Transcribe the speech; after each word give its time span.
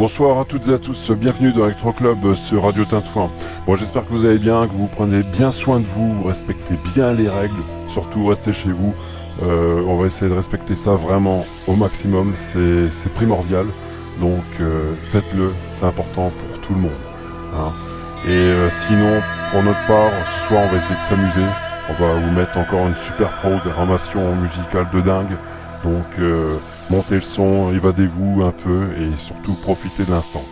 Bonsoir 0.00 0.40
à 0.40 0.46
toutes 0.46 0.66
et 0.68 0.72
à 0.72 0.78
tous, 0.78 1.10
bienvenue 1.10 1.52
dans 1.52 1.66
Electro 1.66 1.92
Club 1.92 2.34
sur 2.34 2.62
Radio 2.62 2.86
Tintouin. 2.86 3.30
Bon, 3.66 3.76
j'espère 3.76 4.06
que 4.06 4.12
vous 4.14 4.24
allez 4.24 4.38
bien, 4.38 4.66
que 4.66 4.72
vous 4.72 4.86
prenez 4.86 5.22
bien 5.22 5.52
soin 5.52 5.78
de 5.78 5.84
vous, 5.84 6.22
respectez 6.22 6.76
bien 6.94 7.12
les 7.12 7.28
règles, 7.28 7.62
surtout 7.92 8.24
restez 8.24 8.54
chez 8.54 8.70
vous. 8.70 8.94
Euh, 9.42 9.84
on 9.86 9.98
va 9.98 10.06
essayer 10.06 10.30
de 10.30 10.34
respecter 10.34 10.74
ça 10.74 10.92
vraiment 10.92 11.44
au 11.66 11.76
maximum, 11.76 12.32
c'est 12.50 13.12
primordial. 13.12 13.66
Donc 14.22 14.42
euh, 14.62 14.94
faites-le, 15.12 15.52
c'est 15.72 15.84
important 15.84 16.30
pour 16.30 16.60
tout 16.62 16.72
le 16.72 16.80
monde. 16.80 17.00
Hein. 17.54 17.70
Et 18.26 18.30
euh, 18.30 18.70
sinon, 18.70 19.20
pour 19.52 19.62
notre 19.62 19.86
part, 19.86 20.12
ce 20.24 20.48
soir 20.48 20.62
on 20.64 20.68
va 20.68 20.78
essayer 20.78 20.94
de 20.94 21.08
s'amuser. 21.10 21.50
On 21.90 22.02
va 22.02 22.14
vous 22.14 22.30
mettre 22.30 22.56
encore 22.56 22.88
une 22.88 22.96
super 23.06 23.28
programmation 23.42 24.34
musicale 24.36 24.86
de 24.94 25.00
dingue. 25.02 25.36
Donc 25.84 26.06
montez 26.90 27.16
le 27.16 27.20
son, 27.22 27.72
évadez-vous 27.72 28.42
un 28.42 28.52
peu 28.52 28.90
et 28.98 29.10
surtout 29.16 29.54
profitez 29.54 30.04
de 30.04 30.10
l'instant. 30.10 30.42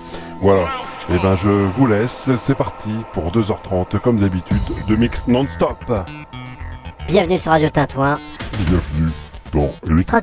Voilà. 0.41 0.65
Et 1.11 1.15
eh 1.15 1.23
ben 1.23 1.35
je 1.43 1.49
vous 1.49 1.87
laisse, 1.87 2.31
c'est 2.37 2.55
parti 2.55 2.91
pour 3.15 3.33
2h30 3.33 3.99
comme 3.99 4.19
d'habitude 4.19 4.59
de 4.89 4.97
mix 4.97 5.27
non-stop. 5.27 6.07
Bienvenue 7.07 7.39
sur 7.39 7.53
Radio 7.53 7.71
Tintouin. 7.71 8.19
Bienvenue 8.59 9.11
dans 9.55 9.71
Electro 9.91 10.21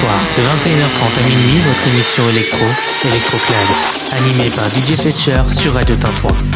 de 0.00 0.42
21h30 0.42 1.18
à 1.18 1.28
minuit, 1.28 1.60
votre 1.66 1.88
émission 1.88 2.28
électro, 2.30 2.64
Electroclad, 3.04 3.66
animée 4.12 4.50
par 4.50 4.68
DJ 4.68 4.94
Fetcher 4.96 5.42
sur 5.48 5.74
Radio 5.74 5.96
Tintouin. 5.96 6.47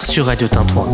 Sur 0.00 0.26
Radio 0.26 0.46
Tintouin. 0.46 0.89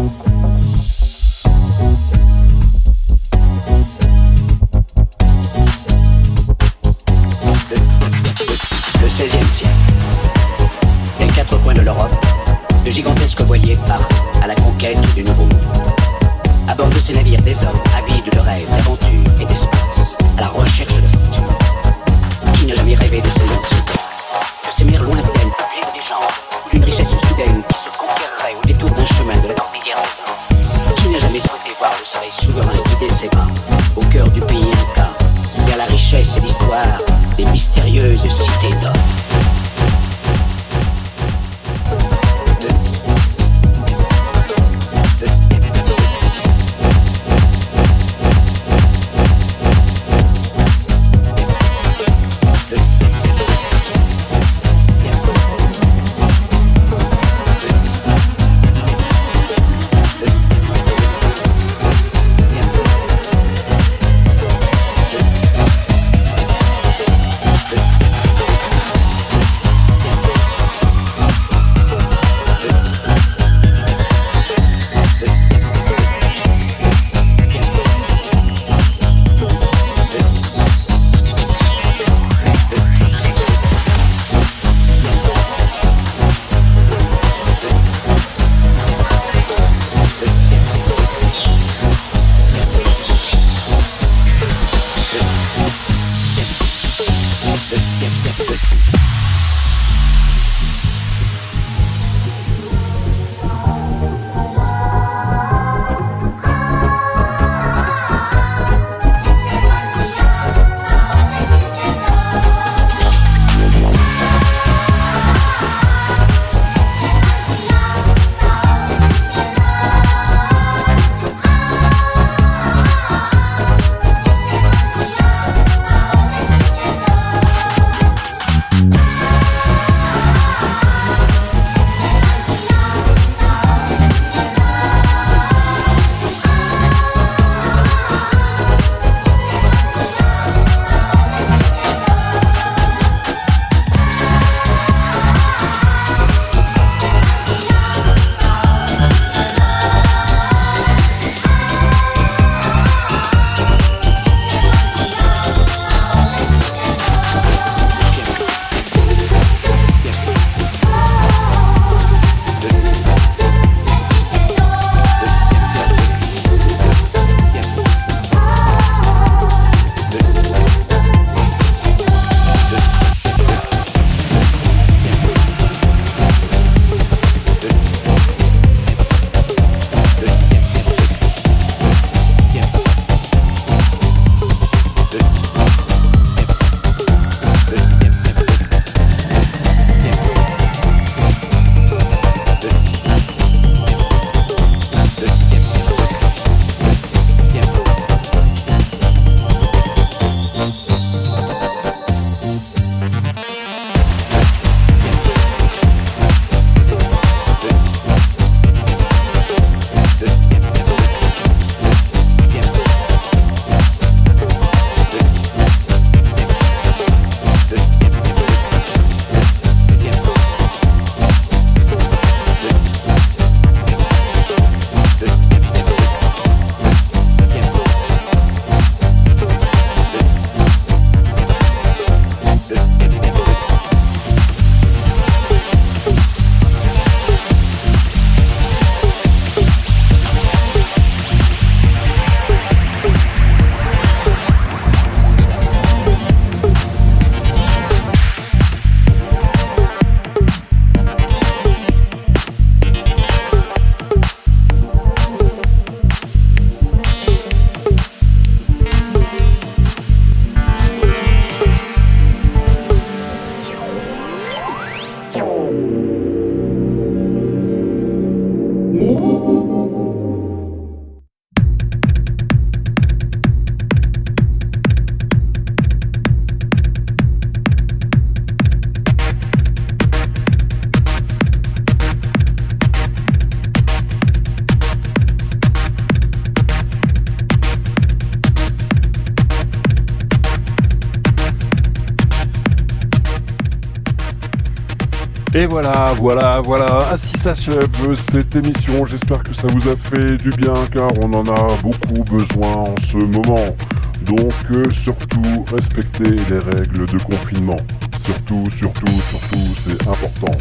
Et 295.67 295.69
voilà, 295.69 296.15
voilà, 296.17 296.61
voilà, 296.61 297.09
ainsi 297.12 297.36
s'achève 297.39 297.89
cette 298.15 298.55
émission. 298.55 299.05
J'espère 299.05 299.43
que 299.43 299.53
ça 299.53 299.67
vous 299.67 299.89
a 299.89 299.97
fait 299.97 300.36
du 300.36 300.51
bien 300.51 300.75
car 300.93 301.09
on 301.20 301.33
en 301.33 301.45
a 301.45 301.77
beaucoup 301.83 302.23
besoin 302.23 302.73
en 302.73 302.95
ce 303.11 303.17
moment. 303.17 303.75
Donc 304.23 304.53
euh, 304.70 304.85
surtout, 304.91 305.65
respectez 305.73 306.36
les 306.49 306.59
règles 306.61 307.07
de 307.07 307.20
confinement. 307.20 307.78
Surtout, 308.25 308.62
surtout, 308.78 309.11
surtout, 309.11 309.75
c'est 309.75 310.03
important. 310.09 310.57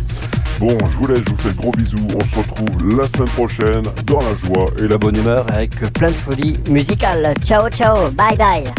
Bon, 0.59 0.75
je 0.89 0.97
vous 0.97 1.13
laisse, 1.13 1.23
je 1.23 1.29
vous 1.29 1.37
fais 1.37 1.55
gros 1.55 1.71
bisous. 1.71 2.07
On 2.15 2.25
se 2.33 2.49
retrouve 2.49 2.97
la 2.97 3.07
semaine 3.07 3.29
prochaine 3.35 3.83
dans 4.07 4.19
la 4.21 4.31
joie 4.47 4.71
et 4.83 4.87
la 4.87 4.97
bonne 4.97 5.17
humeur. 5.17 5.45
Avec 5.53 5.79
plein 5.93 6.09
de 6.09 6.13
folie 6.13 6.57
musicale. 6.71 7.31
Ciao, 7.43 7.69
ciao, 7.69 8.09
bye 8.13 8.35
bye. 8.35 8.73